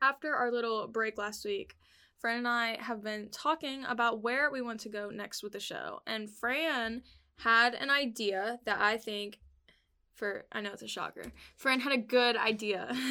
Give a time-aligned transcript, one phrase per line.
[0.00, 1.76] after our little break last week,
[2.18, 5.60] Fran and I have been talking about where we want to go next with the
[5.60, 6.00] show.
[6.06, 7.02] And Fran
[7.38, 9.38] had an idea that I think
[10.14, 11.30] for I know it's a shocker.
[11.56, 12.94] Fran had a good idea.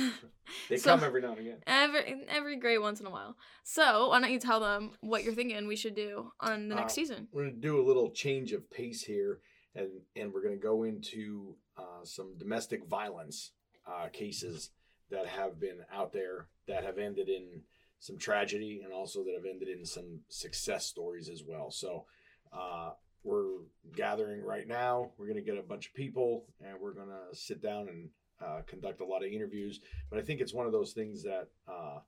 [0.70, 1.58] They So- come every now and again.
[1.68, 3.36] every every great once in a while.
[3.64, 6.94] So why don't you tell them what you're thinking we should do on the next
[6.94, 7.28] Uh, season?
[7.34, 9.42] We're gonna do a little change of pace here,
[9.76, 13.52] and and we're gonna go into uh, some domestic violence
[13.86, 14.70] uh, cases
[15.10, 17.62] that have been out there that have ended in
[18.00, 21.72] some tragedy, and also that have ended in some success stories as well.
[21.72, 22.06] So.
[22.54, 22.92] Uh,
[23.24, 23.60] we're
[23.96, 25.12] gathering right now.
[25.18, 28.10] We're going to get a bunch of people and we're going to sit down and
[28.42, 29.80] uh, conduct a lot of interviews.
[30.10, 32.00] But I think it's one of those things that uh,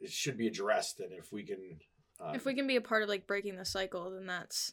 [0.00, 1.00] it should be addressed.
[1.00, 1.78] And if we can,
[2.20, 4.72] uh, if we can be a part of like breaking the cycle, then that's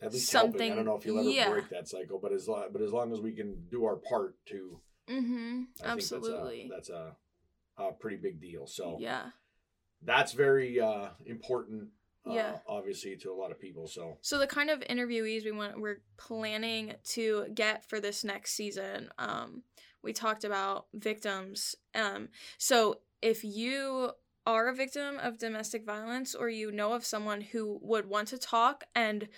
[0.00, 0.72] at least helping.
[0.72, 1.50] I don't know if you'll ever yeah.
[1.50, 4.34] break that cycle, but as long, but as long as we can do our part
[4.46, 5.62] to, mm-hmm.
[5.84, 6.68] I absolutely.
[6.70, 7.12] that's a that's
[7.78, 8.66] a, a pretty big deal.
[8.66, 9.30] So yeah.
[10.02, 11.88] that's very uh, important.
[12.26, 12.58] Uh, Yeah.
[12.66, 13.86] obviously to a lot of people.
[13.86, 18.52] So So the kind of interviewees we want we're planning to get for this next
[18.52, 19.62] season, um,
[20.02, 21.76] we talked about victims.
[21.94, 24.10] Um, so if you
[24.46, 28.38] are a victim of domestic violence or you know of someone who would want to
[28.38, 29.28] talk and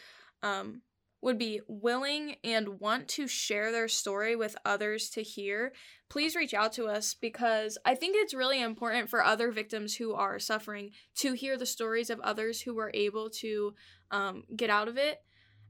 [0.43, 0.83] um,
[1.21, 5.73] would be willing and want to share their story with others to hear,
[6.09, 10.15] please reach out to us because I think it's really important for other victims who
[10.15, 13.75] are suffering to hear the stories of others who were able to
[14.11, 15.23] um, get out of it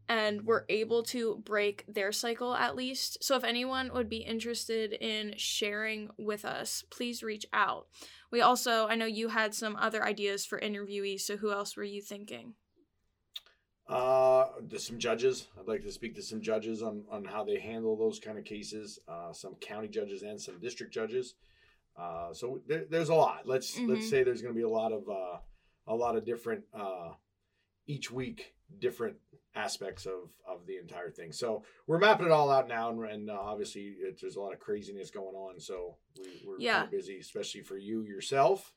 [0.09, 3.23] and were able to break their cycle at least.
[3.23, 7.89] So if anyone would be interested in sharing with us, please reach out.
[8.31, 11.85] We also, I know you had some other ideas for interviewees, so who else were
[11.85, 12.55] you thinking?
[13.89, 15.49] Uh, some judges.
[15.59, 18.45] I'd like to speak to some judges on on how they handle those kind of
[18.45, 18.99] cases.
[19.09, 21.35] Uh, some county judges and some district judges.
[21.97, 23.47] Uh, so there, there's a lot.
[23.47, 24.11] Let's let's Mhm.
[24.11, 25.39] say there's going to be a lot of uh,
[25.87, 27.15] a lot of different uh,
[27.87, 29.17] each week different
[29.55, 31.33] aspects of of the entire thing.
[31.33, 34.53] So we're mapping it all out now, and, and uh, obviously it, there's a lot
[34.53, 35.59] of craziness going on.
[35.59, 36.87] So we, we're Yeah.
[36.87, 38.75] busy, especially for you yourself.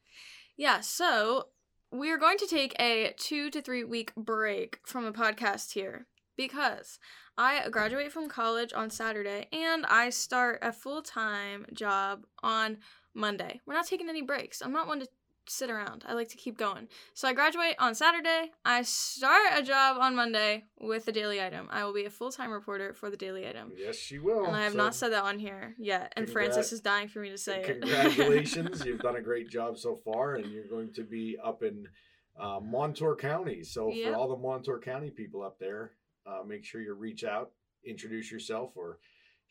[0.55, 1.49] Yeah, so
[1.91, 6.07] we are going to take a two to three week break from the podcast here
[6.37, 6.99] because
[7.37, 12.77] I graduate from college on Saturday and I start a full time job on
[13.13, 13.59] Monday.
[13.65, 14.61] We're not taking any breaks.
[14.61, 15.07] I'm not one to
[15.47, 16.03] sit around.
[16.07, 16.87] I like to keep going.
[17.13, 18.51] So I graduate on Saturday.
[18.63, 21.67] I start a job on Monday with the Daily Item.
[21.71, 23.71] I will be a full time reporter for the Daily Item.
[23.75, 24.45] Yes, she will.
[24.45, 26.13] And I have So- not said that on here yet.
[26.15, 27.81] And Francis is dying for me to say it.
[27.81, 28.83] Congratulations.
[28.85, 31.87] You've done a great job so far, and you're going to be up in
[32.39, 33.63] uh, Montour County.
[33.63, 34.11] So, Yep.
[34.13, 35.91] for all the Montour County people up there,
[36.25, 37.51] uh, make sure you reach out,
[37.85, 38.99] introduce yourself, or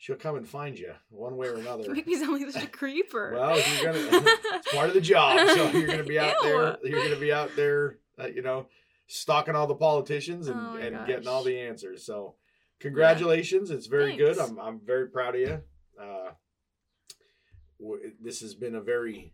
[0.01, 1.83] she'll come and find you one way or another.
[1.87, 3.33] You make me sound like such a creeper.
[3.35, 4.07] Well, you're gonna.
[4.55, 5.47] it's part of the job.
[5.47, 6.49] So, you're going to be out Ew.
[6.49, 6.77] there.
[6.83, 8.65] You're going to be out there, uh, you know,
[9.07, 12.03] stalking all the politicians and, Oh and getting all the answers.
[12.03, 12.35] So,
[12.79, 13.69] congratulations.
[13.69, 14.39] It's very good.
[14.39, 15.61] I'm, I'm very proud of you.
[16.01, 16.31] Uh,
[17.79, 19.33] w- this has been a very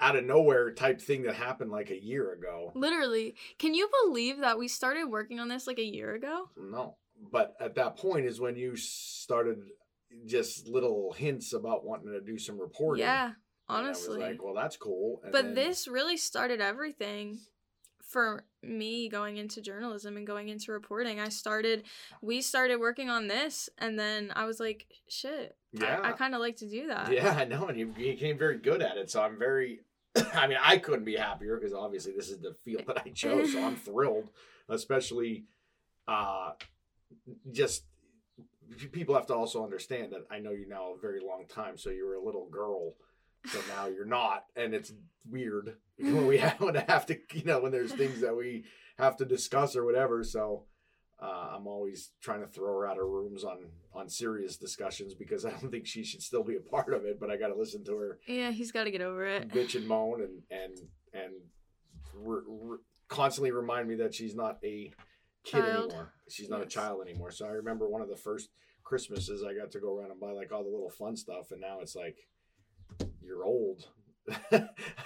[0.00, 2.72] out of nowhere type thing that happened like a year ago.
[2.74, 3.36] Literally.
[3.60, 6.50] Can you believe that we started working on this like a year ago?
[6.56, 6.96] No,
[7.32, 9.58] but at that point is when you started
[10.26, 13.04] just little hints about wanting to do some reporting.
[13.04, 13.32] Yeah,
[13.68, 14.18] honestly.
[14.18, 15.20] was like, well, that's cool.
[15.22, 17.38] And but then- this really started everything
[18.14, 21.18] for me going into journalism and going into reporting.
[21.18, 21.82] I started,
[22.22, 26.34] we started working on this, and then I was like, shit, yeah, I, I kind
[26.34, 27.12] of like to do that.
[27.12, 29.10] Yeah, I know, and you you became very good at it.
[29.10, 29.80] So I'm very.
[30.34, 33.52] I mean, I couldn't be happier because obviously this is the field that I chose.
[33.52, 34.30] So I'm thrilled,
[34.68, 35.46] especially,
[36.06, 36.52] uh,
[37.52, 37.84] just
[38.92, 41.76] people have to also understand that I know you now a very long time.
[41.76, 42.94] So you were a little girl,
[43.46, 44.92] so now you're not, and it's
[45.30, 48.64] weird when we have to have to, you know, when there's things that we
[48.98, 50.22] have to discuss or whatever.
[50.24, 50.64] So.
[51.22, 53.58] Uh, I'm always trying to throw her out of rooms on
[53.94, 57.20] on serious discussions because I don't think she should still be a part of it.
[57.20, 59.48] But I got to listen to her Yeah, he's got to get over it.
[59.48, 60.76] bitch and moan and and
[61.14, 61.32] and
[62.14, 62.78] re- re-
[63.08, 64.92] constantly remind me that she's not a
[65.44, 65.84] kid Child.
[65.90, 66.12] anymore.
[66.28, 67.30] She's not a child anymore.
[67.30, 68.50] So I remember one of the first
[68.82, 71.60] Christmases I got to go around and buy like all the little fun stuff, and
[71.60, 72.16] now it's like
[73.22, 73.88] you're old.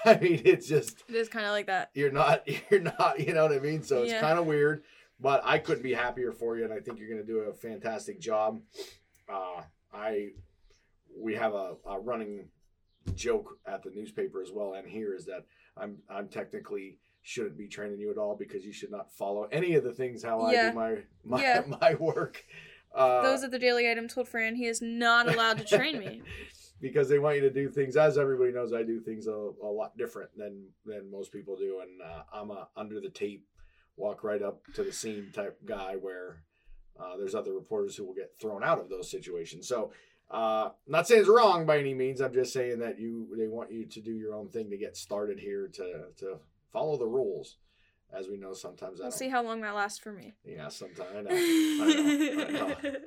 [0.05, 1.90] I mean, it's just It is kind of like that.
[1.94, 4.20] you're not you're not you know what i mean so it's Yeah.
[4.20, 4.85] kind of weird
[5.19, 7.52] but i couldn't be happier for you and i think you're going to do a
[7.52, 8.61] fantastic job
[9.29, 9.62] uh
[9.93, 10.29] i
[11.17, 12.49] we have a, a running
[13.17, 15.44] joke at the newspaper as well and here is that
[15.76, 16.96] i'm i'm technically
[17.29, 20.23] shouldn't be training you at all because you should not follow any of the things
[20.23, 21.63] how i do my my, Yeah.
[21.81, 22.43] my work
[22.95, 26.23] uh Those are the daily item told Fran he is not allowed to train me.
[26.81, 27.97] because they want you to do things.
[27.99, 31.81] As everybody knows, I do things a, a lot different than than most people do,
[31.83, 33.45] and uh, I'm a under the tape,
[33.99, 36.45] walk right up to the scene type guy where
[36.99, 39.69] uh, there's other reporters who will get thrown out of those situations.
[39.69, 39.93] So.
[40.31, 42.21] Uh, not saying it's wrong by any means.
[42.21, 44.95] I'm just saying that you they want you to do your own thing to get
[44.95, 45.87] started here to
[46.19, 46.39] to
[46.73, 47.56] follow the rules.
[48.12, 50.35] As we know, sometimes I We'll don't- see how long that lasts for me.
[50.44, 51.31] Yeah, sometimes I know.
[51.31, 52.75] I know.
[52.76, 52.97] I know.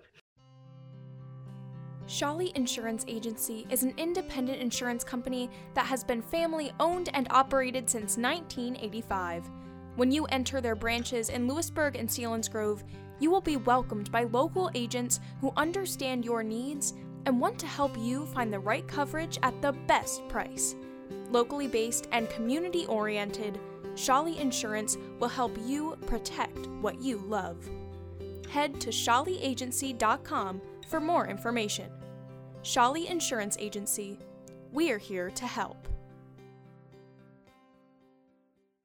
[2.07, 7.89] Shawley Insurance Agency is an independent insurance company that has been family owned and operated
[7.89, 9.49] since 1985.
[9.95, 12.83] When you enter their branches in Lewisburg and Selinsgrove,
[13.19, 16.93] you will be welcomed by local agents who understand your needs
[17.27, 20.75] and want to help you find the right coverage at the best price.
[21.31, 23.59] Locally based and community oriented,
[23.95, 27.57] Shawley Insurance will help you protect what you love.
[28.49, 31.89] Head to shawleyagency.com for more information.
[32.63, 34.19] Shawley Insurance Agency.
[34.71, 35.87] We're here to help.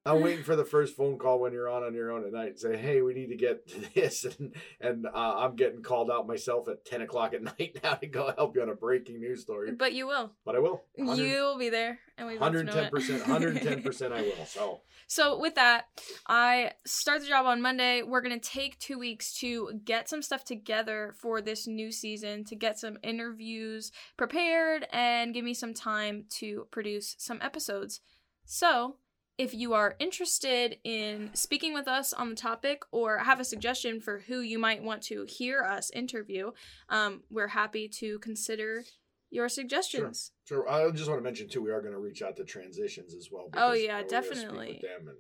[0.07, 2.49] I'm waiting for the first phone call when you're on on your own at night
[2.51, 6.11] and say, "Hey, we need to get to this," and and uh, I'm getting called
[6.11, 9.21] out myself at 10 o'clock at night now to go help you on a breaking
[9.21, 9.73] news story.
[9.73, 10.33] But you will.
[10.45, 10.85] But I will.
[10.97, 13.21] You'll be there, and we Hundred ten percent.
[13.27, 14.13] 110 percent.
[14.13, 14.47] I will.
[14.47, 15.87] So So with that,
[16.29, 18.03] I start the job on Monday.
[18.03, 22.55] We're gonna take two weeks to get some stuff together for this new season, to
[22.55, 28.01] get some interviews prepared, and give me some time to produce some episodes.
[28.45, 28.99] So
[29.39, 34.01] if you are interested in speaking with us on the topic or have a suggestion
[34.01, 36.53] for who you might want to hear us interview,
[36.89, 38.85] um, we're happy to consider
[39.31, 40.33] your suggestions.
[40.45, 43.15] So I just want to mention too, we are going to reach out to transitions
[43.15, 43.49] as well.
[43.55, 44.81] Oh, yeah, uh, we're speak definitely.
[44.83, 45.17] Them and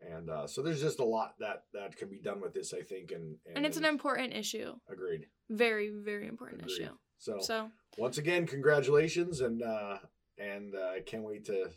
[0.00, 2.82] and uh, so there's just a lot that that can be done with this, I
[2.82, 4.74] think, and And it's an important issue.
[4.88, 5.26] agreed.
[5.50, 6.82] Very, very important Agreed.
[6.82, 6.92] issue.
[7.18, 9.98] So, So once again, congratulations, and uh,
[10.38, 11.70] and uh, I can't wait to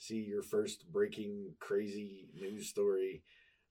[0.00, 3.22] see your first breaking crazy news story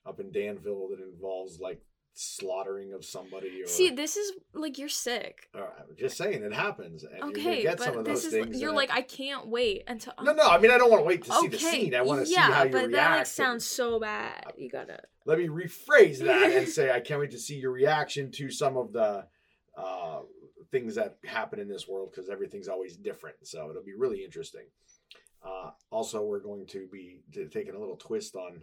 [0.05, 1.81] up in Danville that involves like
[2.13, 3.63] slaughtering of somebody.
[3.63, 5.49] Or, See, this is like you're sick.
[5.55, 9.47] I'm just saying it happens, and Okay, some but this is you're like I can't
[9.47, 10.47] wait until no, no.
[10.47, 11.95] I mean, I don't want to wait to see the scene.
[11.95, 12.91] I want to yeah, see how you but react.
[12.93, 14.53] that like sounds so bad.
[14.55, 14.99] You gotta.
[15.25, 18.77] let me rephrase that and say I can't wait to see your reaction to some
[18.77, 19.25] of the
[19.75, 20.19] uh,
[20.71, 23.35] things that happen in this world because everything's always different.
[23.43, 24.65] So it'll be really interesting.
[25.43, 27.21] Uh, also, we're going to be
[27.51, 28.61] taking a little twist on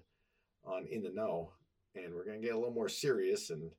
[0.65, 1.53] on in the know,
[1.95, 3.51] and we're going to get a little more serious.
[3.51, 3.71] And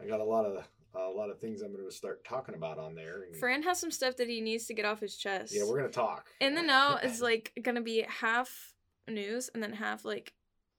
[0.00, 0.64] I got a lot of
[0.94, 3.22] a lot of things I'm going to start talking about on there.
[3.22, 5.54] And, Fran has some stuff that he needs to get off his chest.
[5.54, 6.26] yeah, we're going to talk.
[6.40, 8.74] In the know is like gonna be half
[9.08, 10.32] news and then half like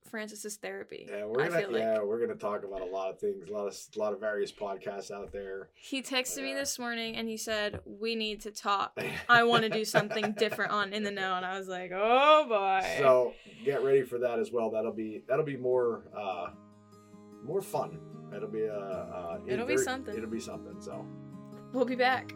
[0.09, 1.07] Francis's therapy.
[1.09, 1.79] Yeah, we're gonna feel like.
[1.81, 4.19] yeah, we're gonna talk about a lot of things, a lot of a lot of
[4.19, 5.69] various podcasts out there.
[5.75, 8.99] He texted me this morning and he said, We need to talk.
[9.29, 11.35] I want to do something different on In the Know.
[11.35, 12.85] And I was like, Oh boy.
[12.97, 13.33] So
[13.63, 14.69] get ready for that as well.
[14.71, 16.47] That'll be that'll be more uh
[17.43, 17.99] more fun.
[18.35, 20.15] It'll be uh, uh It'll be very- something.
[20.15, 20.81] It'll be something.
[20.81, 21.05] So
[21.73, 22.33] we'll be back.